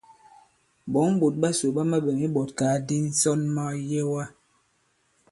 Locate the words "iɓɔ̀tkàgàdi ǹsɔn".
2.25-3.39